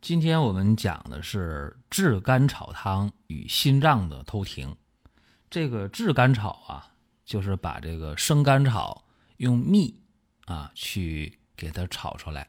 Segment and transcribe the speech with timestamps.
[0.00, 4.74] 今天我们讲的是炙甘草汤与心脏的偷停。
[5.50, 6.94] 这个炙甘草啊，
[7.26, 9.04] 就是把这个生甘草
[9.36, 10.00] 用蜜
[10.46, 12.48] 啊去给它炒出来，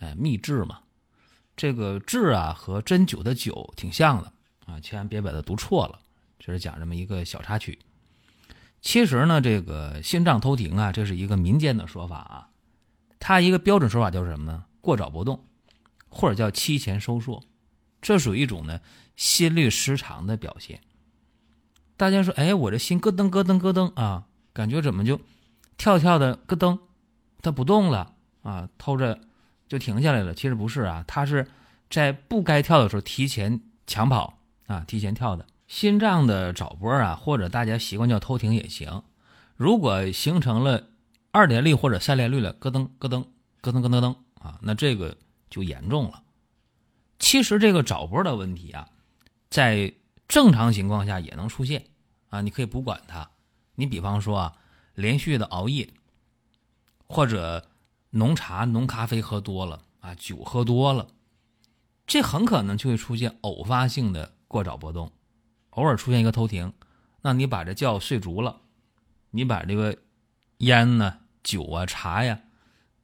[0.00, 0.80] 哎，蜜制嘛。
[1.56, 4.32] 这个炙啊和针灸的灸挺像的
[4.66, 6.00] 啊，千万别把它读错了。
[6.40, 7.78] 这是讲这么一个小插曲。
[8.80, 12.48] 其实呢，这个心脏偷停啊，这是一个民间的说法啊。
[13.20, 14.64] 它一个标准说法就是什么呢？
[14.80, 15.44] 过早搏动。
[16.12, 17.42] 或者叫期前收缩，
[18.02, 18.80] 这属于一种呢
[19.16, 20.80] 心律失常的表现。
[21.96, 25.18] 大家说，哎，我这心咯噔咯噔咯噔啊，感觉怎么就
[25.78, 26.78] 跳跳的咯噔，
[27.40, 29.20] 它不动了啊，偷着
[29.68, 30.34] 就停下来了。
[30.34, 31.48] 其实不是啊，它是
[31.88, 35.46] 在不该跳的时候提前抢跑啊，提前跳的。
[35.66, 39.02] 心脏的早搏啊，或者大家习惯叫偷停也行。
[39.56, 40.88] 如果形成了
[41.30, 43.24] 二连律或者三连律了，咯噔咯噔
[43.62, 45.16] 咯噔咯噔噔啊，那这个。
[45.52, 46.22] 就严重了。
[47.18, 48.88] 其实这个早搏的问题啊，
[49.50, 49.92] 在
[50.26, 51.84] 正常情况下也能出现
[52.30, 53.30] 啊，你可以不管它。
[53.74, 54.56] 你比方说啊，
[54.94, 55.92] 连续的熬夜，
[57.06, 57.68] 或者
[58.10, 61.08] 浓茶、浓咖啡喝多了啊，酒喝多了，
[62.06, 65.12] 这很可能就会出现偶发性的过早波动，
[65.70, 66.72] 偶尔出现一个偷停。
[67.20, 68.62] 那你把这觉睡足了，
[69.30, 69.98] 你把这个
[70.58, 72.40] 烟呢、酒啊、茶呀，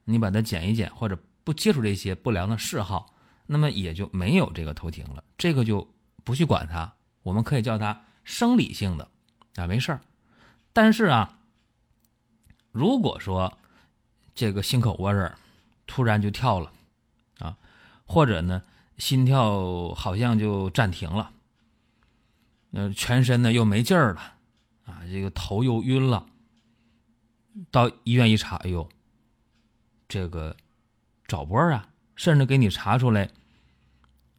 [0.04, 1.18] 你把它减一减，或者。
[1.48, 3.14] 不接触这些不良的嗜好，
[3.46, 5.24] 那么也就没有这个偷停了。
[5.38, 5.88] 这个就
[6.22, 9.08] 不去管它，我们可以叫它生理性的
[9.54, 10.02] 啊，没事儿。
[10.74, 11.38] 但是啊，
[12.70, 13.56] 如果说
[14.34, 15.38] 这个心口窝这儿
[15.86, 16.70] 突然就跳了
[17.38, 17.56] 啊，
[18.04, 18.62] 或者呢
[18.98, 21.32] 心跳好像就暂停了，
[22.72, 24.20] 呃，全身呢又没劲儿了
[24.84, 26.26] 啊，这个头又晕了，
[27.70, 28.86] 到医院一查，哎呦，
[30.06, 30.54] 这个。
[31.28, 33.28] 早搏啊，甚至给你查出来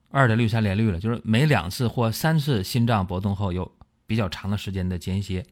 [0.09, 3.77] 二点六三连律了，就是每两次或三次心脏搏动后有
[4.07, 5.45] 比较长的时间的间歇，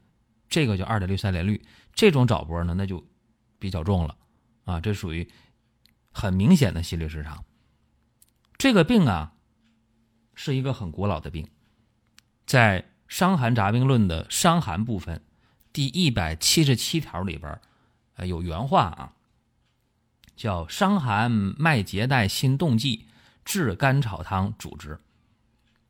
[0.49, 1.63] 这个叫二点六三连律。
[1.93, 3.05] 这种早搏呢，那就
[3.59, 4.17] 比较重了
[4.65, 5.29] 啊，这属于
[6.11, 7.45] 很明显的心律失常。
[8.57, 9.33] 这个病啊，
[10.33, 11.47] 是一个很古老的病，
[12.47, 15.23] 在《伤寒杂病论》的伤寒部分
[15.71, 17.61] 第一百七十七条里边，
[18.15, 19.13] 呃，有原话啊。
[20.37, 23.05] 叫伤寒脉结带心动悸，
[23.43, 24.99] 炙甘草汤主之。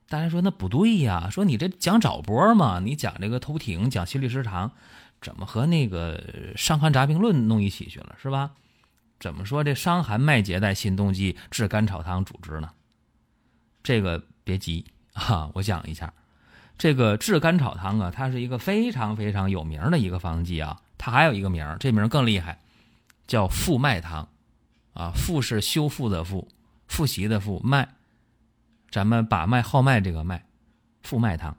[0.10, 1.30] 大家说那不对呀？
[1.30, 4.72] 说你这讲早搏嘛，你讲这个偷停，讲心律失常，
[5.22, 6.18] 怎么和那个
[6.58, 8.52] 《伤寒杂病论》弄一起去了，是吧？
[9.20, 12.70] 怎么说这伤寒脉结带心动悸，炙甘草汤主之呢？
[13.84, 16.14] 这个别急啊，我讲一下，
[16.78, 22.60] 这个炙甘草汤啊，它是一个非常非常有名的一个方剂啊，它还有一个名这名更厉害，
[23.28, 24.30] 叫复脉汤。
[24.98, 26.48] 啊，复是修复的复，
[26.88, 27.90] 复习的复，脉，
[28.90, 30.44] 咱们把脉号脉这个脉，
[31.04, 31.56] 复脉汤，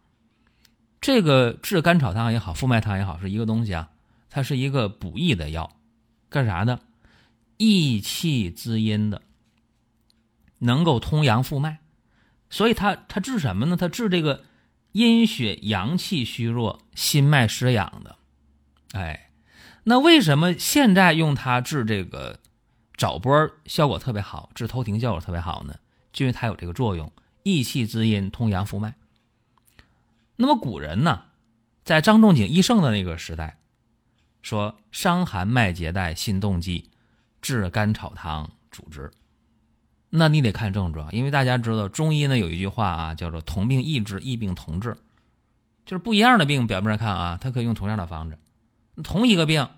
[1.00, 3.90] 这个治甘草汤也好，复脉汤也好，是一个东西啊，
[4.28, 5.76] 它是一个补益的药，
[6.28, 6.80] 干啥的？
[7.58, 9.22] 益气滋阴的，
[10.58, 11.78] 能够通阳复脉，
[12.50, 13.76] 所以它它治什么呢？
[13.76, 14.42] 它治这个
[14.90, 18.16] 阴血阳气虚弱、心脉失养的。
[18.94, 19.30] 哎，
[19.84, 22.40] 那为什么现在用它治这个？
[22.98, 25.76] 早波效果特别好，治头停效果特别好呢，
[26.12, 27.10] 就因为它有这个作用，
[27.44, 28.96] 益气滋阴，通阳复脉。
[30.34, 31.22] 那么古人呢，
[31.84, 33.58] 在张仲景医圣的那个时代，
[34.42, 36.90] 说伤寒脉结带心动悸，
[37.40, 39.12] 炙甘草汤主之。
[40.10, 44.96] 那你得看症状，因为大家知道中医呢有一句话啊，叫做同病异治，异病同治，
[45.86, 48.36] 就是不一样的病，表面上看啊，它可以用同样的方子；
[49.04, 49.68] 同一个病，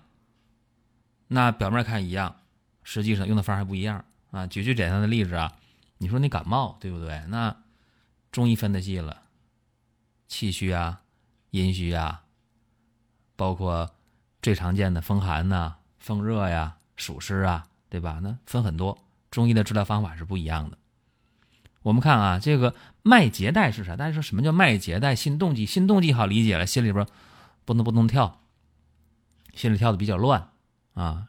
[1.27, 2.37] 那表面看一样。
[2.83, 4.47] 实际上用的方还不一样啊！
[4.47, 5.53] 举最简单的例子啊，
[5.97, 7.23] 你说你感冒对不对？
[7.27, 7.55] 那
[8.31, 9.23] 中医分的细了，
[10.27, 11.01] 气虚啊、
[11.51, 12.23] 阴虚啊，
[13.35, 13.91] 包括
[14.41, 18.19] 最常见的风寒呐、风热呀、暑湿啊，对吧？
[18.23, 18.97] 那分很多，
[19.29, 20.77] 中医的治疗方法是不一样的。
[21.83, 23.95] 我们看啊，这个脉结带是啥？
[23.95, 25.15] 大家说什么叫脉结带？
[25.15, 27.05] 心动悸，心动悸好理解了，心里边
[27.65, 28.39] 不能不能跳，
[29.55, 30.49] 心里跳的比较乱
[30.93, 31.27] 啊。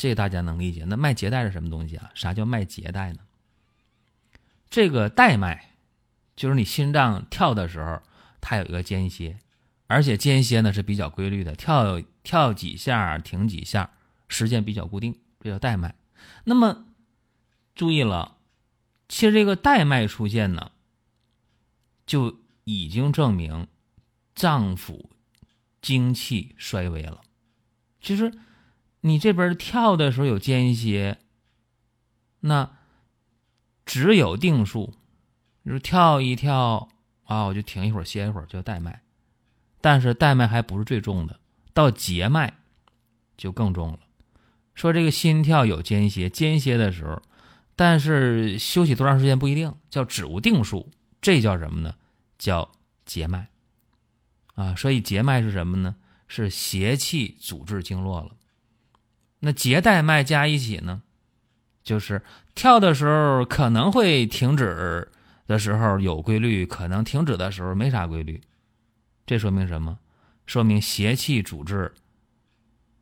[0.00, 0.84] 这大家能理解。
[0.86, 2.10] 那脉结带是什么东西啊？
[2.14, 3.18] 啥叫脉结带呢？
[4.70, 5.72] 这个带脉，
[6.34, 8.00] 就是你心脏跳的时候，
[8.40, 9.38] 它有一个间歇，
[9.88, 13.90] 而且间歇呢是比较规律的，跳跳几下停几下，
[14.26, 15.94] 时间比较固定，这叫带脉。
[16.44, 16.86] 那么
[17.74, 18.38] 注意了，
[19.06, 20.72] 其实这个带脉出现呢，
[22.06, 23.68] 就已经证明
[24.34, 25.10] 脏腑
[25.82, 27.20] 精气衰微了。
[28.00, 28.32] 其实
[29.00, 31.18] 你这边跳的时候有间歇，
[32.40, 32.76] 那。
[33.86, 34.94] 只有定数，
[35.64, 36.88] 就是跳一跳
[37.24, 39.02] 啊，我就停一会儿歇一会儿，叫带脉。
[39.80, 41.40] 但是带脉还不是最重的，
[41.74, 42.58] 到结脉
[43.36, 43.98] 就更重了。
[44.76, 47.20] 说这个心跳有间歇，间歇的时候，
[47.74, 50.88] 但是休息多长时间不一定，叫只无定数，
[51.20, 51.96] 这叫什么呢？
[52.38, 52.70] 叫
[53.04, 53.48] 结脉
[54.54, 54.76] 啊。
[54.76, 55.96] 所以结脉是什么呢？
[56.28, 58.36] 是邪气阻滞经络了。
[59.40, 61.02] 那节带脉加一起呢？
[61.82, 62.22] 就是
[62.54, 65.10] 跳的时候可能会停止
[65.46, 68.40] 的时候有规律，可能停止的时候没啥规律，
[69.26, 69.98] 这说明什么？
[70.46, 71.92] 说明邪气阻滞，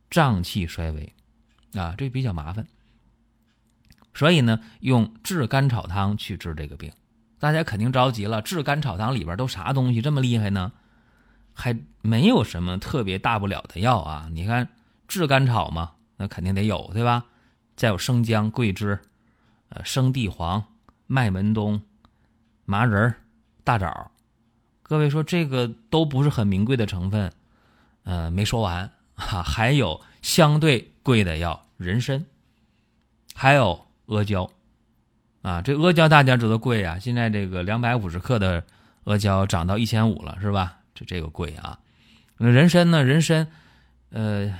[0.09, 1.13] 脏气衰微，
[1.73, 2.67] 啊，这比较麻烦。
[4.13, 6.91] 所以呢，用炙甘草汤去治这个病，
[7.37, 8.41] 大家肯定着急了。
[8.41, 10.71] 炙甘草汤里边都啥东西这么厉害呢？
[11.53, 14.29] 还没有什么特别大不了的药啊。
[14.31, 14.69] 你看
[15.07, 17.25] 炙甘草嘛，那肯定得有，对吧？
[17.77, 18.99] 再有生姜、桂枝，
[19.69, 20.61] 呃，生地黄、
[21.07, 21.81] 麦门冬、
[22.65, 23.15] 麻仁、
[23.63, 24.11] 大枣。
[24.83, 27.31] 各位说这个都不是很名贵的成分，
[28.03, 32.25] 呃，没说完哈，还有相对贵的药人参，
[33.33, 34.51] 还有阿胶，
[35.41, 38.61] 啊，这阿胶大家知道贵啊，现在这个两百五十克的
[39.05, 40.79] 阿胶涨到一千五了，是吧？
[40.93, 41.79] 这这个贵啊。
[42.37, 43.05] 那人参呢？
[43.05, 43.47] 人参，
[44.09, 44.53] 呃。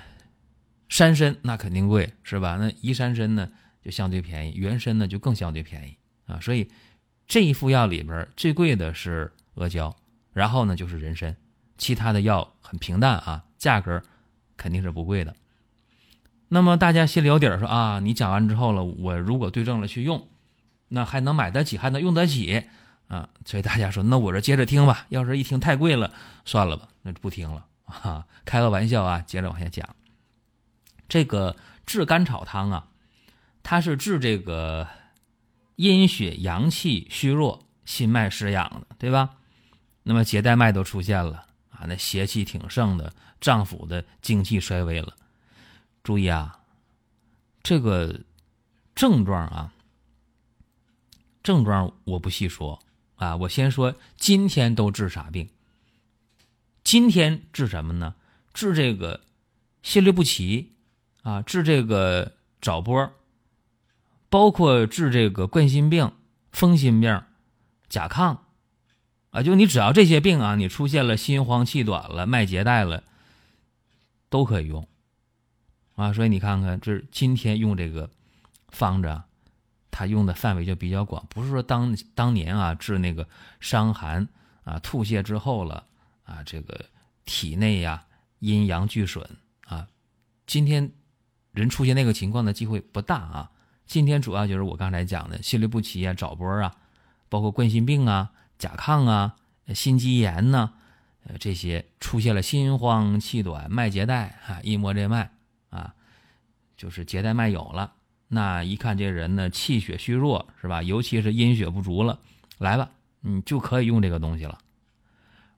[0.89, 2.57] 山参那肯定贵是吧？
[2.59, 3.49] 那移山参呢
[3.81, 5.95] 就相对便宜，原参呢就更相对便宜
[6.25, 6.39] 啊。
[6.41, 6.69] 所以
[7.27, 9.95] 这一副药里边最贵的是阿胶，
[10.33, 11.35] 然后呢就是人参，
[11.77, 14.01] 其他的药很平淡啊，价格
[14.57, 15.35] 肯定是不贵的。
[16.47, 20.27] 那么大家心里有底儿，说啊，你讲完之后了，我如果对症了去用，
[20.87, 22.63] 那还能买得起，还能用得起
[23.07, 23.29] 啊。
[23.45, 25.05] 所以大家说，那我这接着听吧。
[25.09, 26.11] 要是一听太贵了，
[26.45, 28.25] 算了吧，那就不听了啊。
[28.43, 29.87] 开个玩笑啊，接着往下讲。
[31.09, 32.87] 这个治甘草汤啊，
[33.63, 34.87] 它是治这个
[35.75, 39.35] 阴血阳气虚弱、心脉失养的，对吧？
[40.03, 45.15] 那么结带脉都出现了啊，那邪气挺盛的，脏腑的精气衰微了。
[46.03, 46.59] 注意啊，
[47.63, 48.21] 这个
[48.95, 49.73] 症状啊，
[51.41, 52.79] 症状我不细说
[53.15, 55.49] 啊，我先说今天都治啥病？
[56.83, 58.15] 今天治什么呢？
[58.53, 59.21] 治这个
[59.81, 60.73] 心律不齐。
[61.21, 63.11] 啊，治这个早搏，
[64.29, 66.13] 包括治这个冠心病、
[66.51, 67.21] 风心病、
[67.89, 68.37] 甲亢，
[69.31, 73.03] 啊，就你只要这些病啊，你出现了心慌气短了、脉结带了，
[74.29, 74.87] 都可以用，
[75.95, 78.09] 啊，所以你看看，这今天用这个
[78.69, 79.21] 方子，
[79.91, 83.27] 它用的范围就比较广，不是说当当年啊治那个
[83.59, 84.27] 伤寒
[84.63, 85.85] 啊吐泻之后了
[86.23, 86.85] 啊，这个
[87.25, 88.05] 体内呀
[88.39, 89.29] 阴阳俱损
[89.65, 89.85] 啊，
[90.47, 90.89] 今天。
[91.51, 93.51] 人出现那个情况的机会不大啊。
[93.85, 96.75] 今天主要就是我刚才讲的心律不齐啊、早搏啊，
[97.27, 99.35] 包括冠心病啊、甲亢啊、
[99.73, 100.73] 心肌炎呐，
[101.23, 105.31] 呃，这些出现了心慌气短、脉结带啊，一摸这脉
[105.71, 105.95] 啊，
[106.77, 107.93] 就是结带脉有了。
[108.27, 110.83] 那一看这人呢，气血虚弱是吧？
[110.83, 112.19] 尤其是阴血不足了，
[112.59, 112.91] 来吧，
[113.21, 114.59] 你就可以用这个东西了。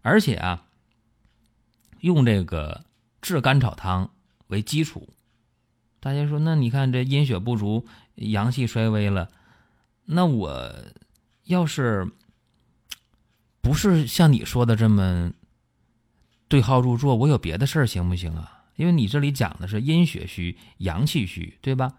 [0.02, 0.64] 而且啊，
[2.00, 2.86] 用这个
[3.22, 4.10] 炙甘草汤
[4.48, 5.10] 为基础。
[6.02, 9.30] 大家说，那你看这阴血不足，阳气衰微了，
[10.06, 10.74] 那我
[11.44, 12.12] 要是
[13.62, 15.32] 不是像你说的这么
[16.48, 18.64] 对号入座，我有别的事儿行不行啊？
[18.78, 21.94] 因为你这里讲的是阴血虚、阳气虚，对吧？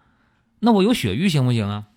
[0.59, 1.87] 那我有血瘀行不行啊？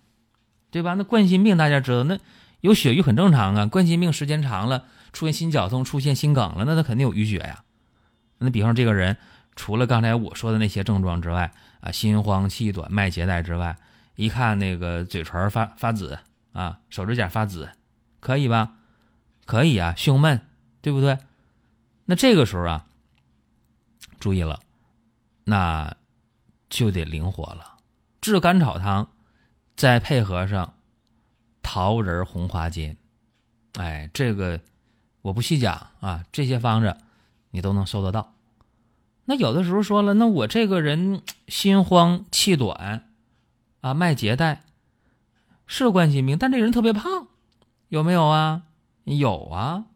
[0.70, 0.94] 对吧？
[0.94, 2.20] 那冠心病大家知道，那
[2.60, 3.66] 有血瘀很正常啊。
[3.66, 7.64] 冠心病时间长了，出现心绞痛、出现心梗了，那他肯定有淤血呀。
[8.38, 9.16] 那比方这个人，
[9.56, 13.76] 除了刚才我说的那些症状之外，啊，心慌气短、脉结带之外，
[14.14, 16.18] 一看那个嘴唇发发紫
[16.52, 17.70] 啊，手指甲发紫，
[18.20, 18.74] 可以吧？
[19.46, 20.40] 可以啊，胸闷，
[20.82, 21.18] 对不对？
[22.04, 22.86] 那这个时候啊，
[24.20, 24.60] 注意了，
[25.44, 25.96] 那
[26.68, 27.78] 就得灵活了，
[28.20, 29.08] 治甘草汤，
[29.74, 30.74] 再配合上
[31.62, 32.96] 桃仁红花煎，
[33.78, 34.60] 哎，这个
[35.22, 36.96] 我不细讲啊，这些方子
[37.50, 38.35] 你都能搜得到。
[39.26, 43.08] 那有的时候说了，那我这个人心慌气短，
[43.80, 44.62] 啊，脉结带，
[45.66, 47.26] 是冠心病，但这人特别胖，
[47.88, 48.62] 有没有啊？
[49.04, 49.86] 有啊，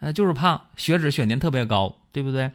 [0.00, 2.52] 呃，就是胖，血脂血粘特别高，对不对？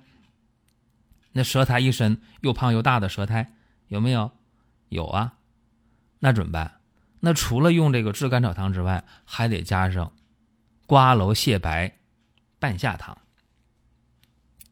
[1.31, 3.53] 那舌苔一伸，又胖又大的舌苔
[3.87, 4.31] 有没有？
[4.89, 5.35] 有啊，
[6.19, 6.79] 那怎么办？
[7.21, 10.11] 那除了用这个炙甘草汤之外，还得加上
[10.85, 11.97] 瓜蒌蟹白
[12.59, 13.17] 半夏汤。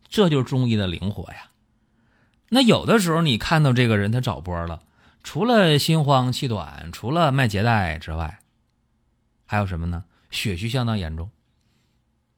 [0.09, 1.51] 这就是中医的灵活呀。
[2.49, 4.81] 那有的时候你看到这个人他找波了，
[5.23, 8.39] 除了心慌气短，除了脉结带之外，
[9.45, 10.05] 还有什么呢？
[10.31, 11.29] 血虚相当严重，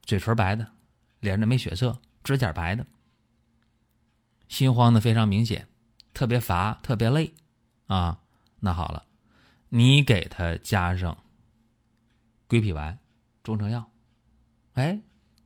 [0.04, 0.66] 嘴唇白的，
[1.20, 2.86] 脸上没血色，指甲白的，
[4.48, 5.68] 心慌的非常明显，
[6.14, 7.34] 特别乏，特别累
[7.86, 8.20] 啊。
[8.60, 9.04] 那好了，
[9.70, 11.16] 你给他加上
[12.46, 12.98] 归脾丸、
[13.42, 13.90] 中成药，
[14.74, 15.00] 哎，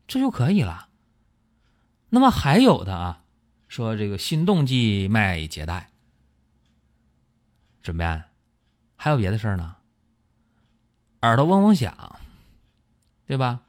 [0.06, 0.86] 这就可以了。
[2.09, 3.25] 那么还有的啊，
[3.69, 5.91] 说这个心动悸脉结带
[7.83, 8.31] 怎么办？
[8.97, 9.77] 还有别的事儿呢？
[11.23, 12.21] 耳朵嗡嗡响，
[13.27, 13.63] 对吧？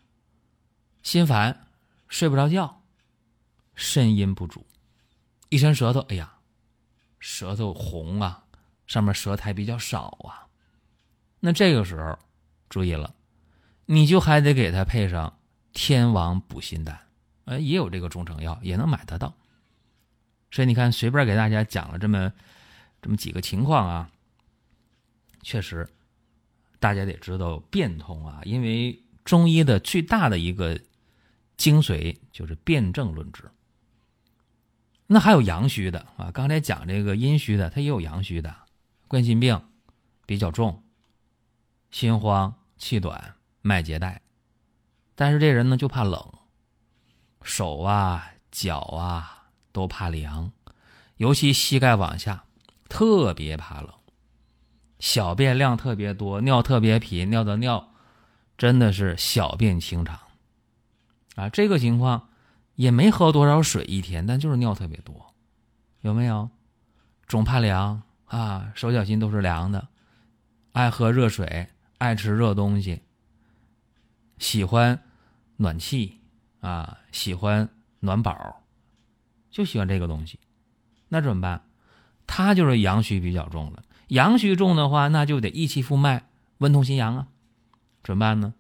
[1.01, 1.67] 心烦，
[2.07, 2.81] 睡不着觉，
[3.75, 4.65] 肾阴不足，
[5.49, 6.37] 一伸舌头，哎呀，
[7.19, 8.45] 舌头红啊，
[8.85, 10.47] 上面舌苔比较少啊。
[11.39, 12.17] 那这个时候
[12.69, 13.15] 注意了，
[13.85, 15.39] 你就还得给他配上
[15.73, 17.06] 天王补心丹。
[17.47, 19.33] 呃，也有这个中成药，也能买得到。
[20.51, 22.31] 所以你看，随便给大家讲了这么
[23.01, 24.11] 这么几个情况啊，
[25.41, 25.87] 确实，
[26.79, 28.41] 大家得知道变通啊。
[28.43, 30.77] 因为中医的最大的一个
[31.55, 33.49] 精髓就是辨证论治。
[35.05, 38.53] 那还有阳虚的啊，刚才讲这个阴虚的，它也有阳虚的，
[39.07, 39.61] 冠心病
[40.25, 40.83] 比较重，
[41.91, 44.21] 心慌气短，脉结带，
[45.15, 46.33] 但是这人呢就怕冷。
[47.47, 50.51] 手啊、脚啊都怕凉，
[51.15, 52.43] 尤其膝盖往下
[52.89, 53.89] 特别怕冷。
[54.99, 57.93] 小便量特别多，尿特别频，尿的尿
[58.57, 60.19] 真的是小便清长
[61.35, 61.47] 啊。
[61.47, 62.27] 这个情况
[62.75, 65.33] 也没喝多少水一天，但就是尿特别多，
[66.01, 66.49] 有没有？
[67.29, 69.87] 总怕凉啊，手脚心都是凉的，
[70.73, 73.03] 爱喝热水，爱吃热东西，
[74.37, 75.01] 喜欢
[75.55, 76.19] 暖气。
[76.67, 77.69] 啊，喜欢
[78.01, 78.61] 暖宝，
[79.49, 80.37] 就喜欢这个东西，
[81.07, 81.61] 那怎么办？
[82.27, 87.27] 他就是阳虚比较重了，阳虚重的话，那就得益气复脉，温通心阳啊。
[88.03, 88.53] 怎么办呢？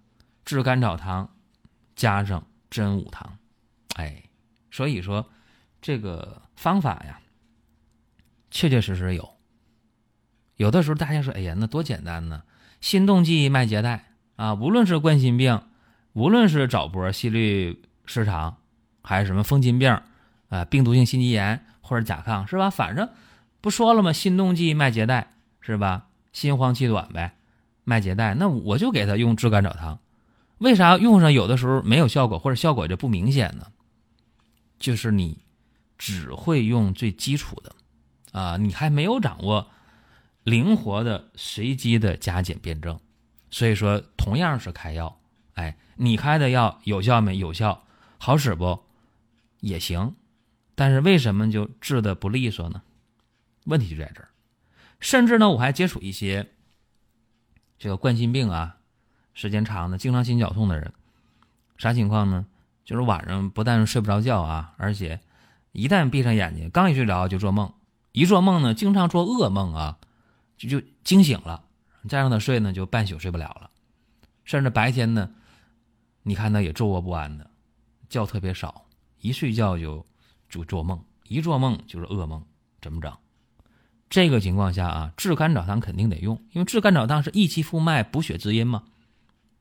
[0.45, 1.35] 炙甘草汤
[1.97, 3.37] 加上真武汤，
[3.97, 4.23] 哎，
[4.71, 5.29] 所以说
[5.81, 7.19] 这个方法呀，
[8.49, 9.35] 确确实实有。
[10.55, 12.43] 有的时候大家说，哎呀，那多简单呢！
[12.79, 15.61] 心动悸、脉结带啊，无论是冠心病，
[16.13, 17.83] 无论是早搏、心律。
[18.07, 18.57] 失常，
[19.03, 20.01] 还是什么风筋病，
[20.49, 22.71] 啊，病毒性心肌炎或者甲亢是吧？
[22.71, 23.07] 反正
[23.61, 24.11] 不说了吗？
[24.11, 26.07] 心动悸、脉结带是吧？
[26.33, 27.35] 心慌气短呗，
[27.83, 29.99] 脉结带，那我就给他用炙甘草汤。
[30.59, 33.67] 为啥用上有的时候没有效果，或者效果就不明显呢？
[34.79, 35.39] 就是你
[35.97, 37.75] 只会用最基础的，
[38.31, 39.67] 啊，你还没有掌握
[40.43, 42.99] 灵活的、随机的加减辩证。
[43.49, 45.19] 所以说，同样是开药，
[45.53, 47.37] 哎，你开的药有效没？
[47.37, 47.83] 有效。
[48.17, 48.83] 好使不，
[49.59, 50.15] 也行，
[50.75, 52.81] 但是为什么就治的不利索呢？
[53.65, 54.29] 问题就在这儿。
[54.99, 56.49] 甚至呢，我还接触一些
[57.77, 58.77] 这个冠心病啊，
[59.33, 60.91] 时间长的、经常心绞痛的人，
[61.77, 62.45] 啥情况呢？
[62.83, 65.19] 就是晚上不但睡不着觉啊，而且
[65.73, 67.73] 一旦闭上眼睛，刚一睡着就做梦，
[68.13, 69.99] 一做梦呢，经常做噩梦啊，
[70.57, 71.65] 就就惊醒了，
[72.07, 73.69] 再让他睡呢，就半宿睡不了了，
[74.45, 75.29] 甚至白天呢，
[76.23, 77.51] 你看他也坐卧不安的。
[78.09, 78.85] 觉特别少，
[79.19, 80.05] 一睡觉就
[80.49, 82.43] 就做梦，一做梦就是噩梦，
[82.81, 83.15] 怎么整？
[84.09, 88.83] 这个情况下啊，炙甘草汤肯定得用，因为炙甘草汤是益气复脉、补血滋阴嘛。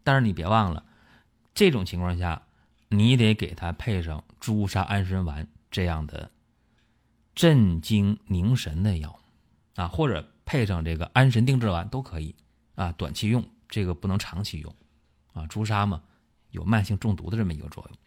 [0.05, 0.85] 但是你别忘了，
[1.53, 2.43] 这种情况下，
[2.89, 6.31] 你得给他配上朱砂安神丸这样的
[7.35, 9.19] 镇惊凝神的药
[9.75, 12.37] 啊，或者配上这个安神定志丸都可以
[12.77, 14.73] 啊，短期用，这个不能长期用
[15.33, 15.45] 啊。
[15.49, 16.01] 朱砂嘛，
[16.53, 17.99] 有慢性中毒的这么一个作用。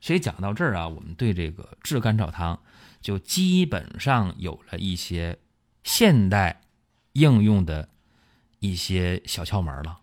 [0.00, 2.62] 所以讲到这儿啊，我们对这个炙甘草汤
[3.00, 5.38] 就基本上有了一些
[5.84, 6.62] 现代
[7.12, 7.88] 应用的
[8.60, 10.00] 一些小窍门了。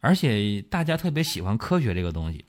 [0.00, 2.44] 而且大家特别喜欢科学这个东西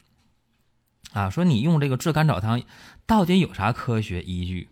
[1.14, 2.62] 啊，说你用这个炙甘草汤
[3.06, 4.70] 到底有啥科学依据，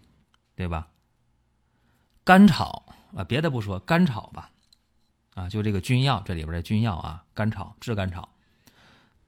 [0.56, 0.90] 对吧？
[2.26, 2.86] 甘草
[3.16, 4.52] 啊，别的不说，甘草吧，
[5.34, 8.30] 啊，就这个君药这里边的君药啊，甘草炙甘草，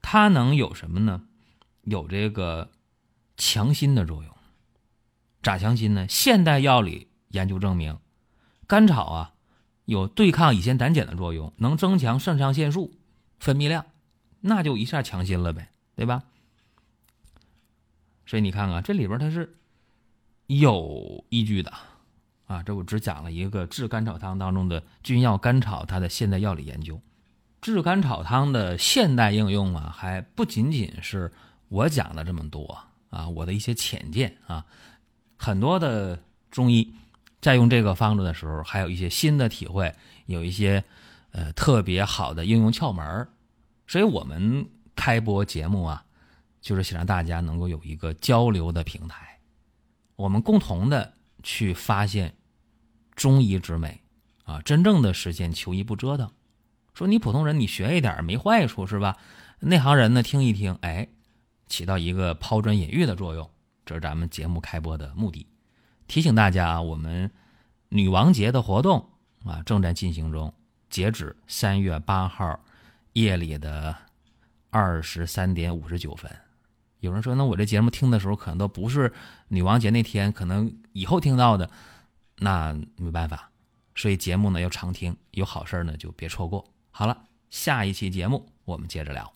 [0.02, 1.22] 它能有什么呢？
[1.86, 2.68] 有这个
[3.36, 4.36] 强心的作用，
[5.40, 6.06] 咋强心呢？
[6.08, 7.98] 现代药理研究证明，
[8.66, 9.34] 甘草啊
[9.84, 12.92] 有对抗乙酰胆碱的作用，能增强肾上腺素
[13.38, 13.86] 分泌量
[14.40, 16.24] 那就一下强心了呗，对吧？
[18.26, 19.54] 所以你看看这里边它是
[20.48, 21.72] 有依据的
[22.46, 22.64] 啊。
[22.64, 27.00] 这我只讲了一个炙甘草汤当中的君药甘草它的现代药理研究。
[27.60, 31.32] 炙甘草汤的现代应用啊，还不仅仅是
[31.68, 32.78] 我讲了这么多
[33.10, 34.64] 啊，我的一些浅见啊，
[35.36, 36.18] 很多的
[36.50, 36.92] 中医
[37.40, 39.94] 在用这个方子的时候，还有一些新的体会，
[40.26, 40.82] 有一些
[41.32, 43.28] 呃特别好的应用窍门
[43.86, 46.04] 所以我们开播节目啊，
[46.60, 49.38] 就是想让大家能够有一个交流的平台，
[50.16, 52.34] 我们共同的去发现
[53.14, 54.00] 中医之美
[54.44, 56.30] 啊，真正的实现求医不折腾。
[56.94, 59.16] 说你普通人你学一点没坏处是吧？
[59.60, 61.08] 内行人呢听一听，哎，
[61.66, 63.48] 起到一个抛砖引玉的作用。
[63.84, 65.46] 这是咱们节目开播的目的。
[66.08, 67.30] 提醒大家啊，我们
[67.88, 69.08] 女王节的活动
[69.44, 70.52] 啊正在进行中，
[70.90, 72.60] 截止三月八号
[73.12, 73.94] 夜里的
[74.70, 76.30] 二十三点五十九分。
[77.00, 79.12] 有人说，那我这节目听的时候可能都不是
[79.48, 81.70] 女王节那天，可能以后听到的，
[82.38, 83.50] 那没办法。
[83.94, 86.64] 所以节目呢要常听，有好事呢就别错过。
[86.90, 89.35] 好了，下一期节目我们接着聊。